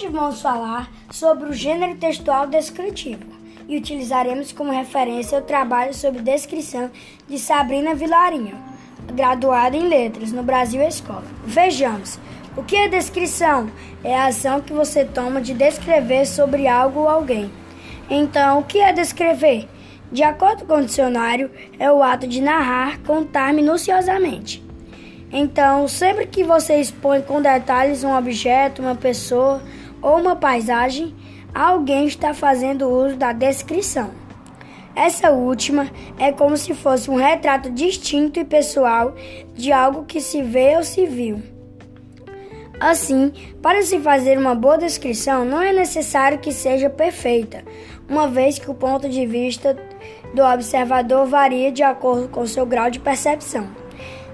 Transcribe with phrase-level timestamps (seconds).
[0.00, 3.22] Hoje vamos falar sobre o gênero textual descritivo
[3.68, 6.90] e utilizaremos como referência o trabalho sobre descrição
[7.28, 8.56] de Sabrina Vilarinho,
[9.12, 11.26] graduada em Letras no Brasil Escola.
[11.44, 12.18] Vejamos.
[12.56, 13.70] O que é descrição?
[14.02, 17.52] É a ação que você toma de descrever sobre algo ou alguém.
[18.08, 19.68] Então, o que é descrever?
[20.10, 24.64] De acordo com o dicionário, é o ato de narrar, contar minuciosamente.
[25.30, 29.62] Então, sempre que você expõe com detalhes um objeto, uma pessoa
[30.02, 31.14] ou uma paisagem,
[31.54, 34.10] alguém está fazendo uso da descrição.
[34.94, 39.14] Essa última é como se fosse um retrato distinto e pessoal
[39.54, 41.42] de algo que se vê ou se viu.
[42.80, 43.32] Assim,
[43.62, 47.62] para se fazer uma boa descrição, não é necessário que seja perfeita,
[48.08, 49.76] uma vez que o ponto de vista
[50.34, 53.68] do observador varia de acordo com seu grau de percepção.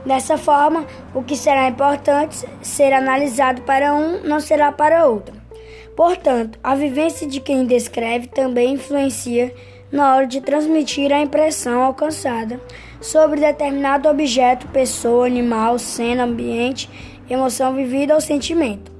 [0.06, 5.45] Dessa forma, o que será importante ser analisado para um não será para outro.
[5.94, 9.54] Portanto, a vivência de quem descreve também influencia
[9.90, 12.60] na hora de transmitir a impressão alcançada
[13.00, 16.90] sobre determinado objeto, pessoa, animal, cena, ambiente,
[17.30, 18.92] emoção vivida ou sentimento.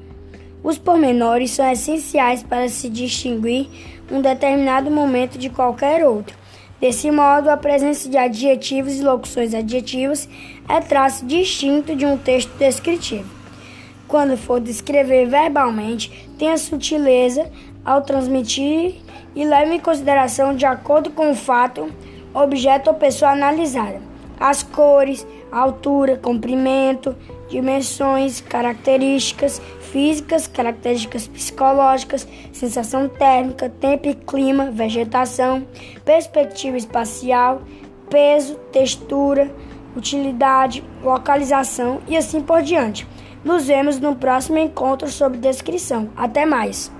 [0.62, 3.69] Os pormenores são essenciais para se distinguir
[4.11, 6.37] um determinado momento de qualquer outro.
[6.81, 10.28] Desse modo, a presença de adjetivos e locuções adjetivas
[10.69, 13.36] é traço distinto de um texto descritivo.
[14.09, 17.51] Quando for descrever verbalmente, tenha sutileza
[17.85, 18.97] ao transmitir
[19.35, 21.93] e leve em consideração, de acordo com o fato,
[22.33, 24.01] objeto ou pessoa analisada,
[24.39, 27.17] as cores, altura, comprimento,
[27.49, 35.67] dimensões, características físicas, características psicológicas, sensação térmica, tempo e clima, vegetação,
[36.05, 37.62] perspectiva espacial,
[38.11, 39.51] peso, textura,
[39.97, 43.07] utilidade, localização e assim por diante.
[43.47, 46.08] Nos vemos no próximo encontro sobre descrição.
[46.16, 46.91] Até mais!